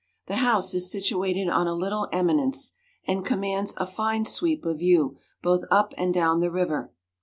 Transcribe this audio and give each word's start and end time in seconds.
The 0.25 0.37
house 0.37 0.73
is 0.73 0.89
situated 0.89 1.47
on 1.47 1.67
a 1.67 1.75
little 1.75 2.07
eminence, 2.11 2.73
and 3.05 3.23
commands 3.23 3.75
a 3.77 3.85
fine 3.85 4.25
sweep 4.25 4.65
of 4.65 4.79
view 4.79 5.19
both 5.43 5.63
up 5.69 5.93
and 5.95 6.11
down 6.11 6.39
the 6.39 6.49
river. 6.49 6.91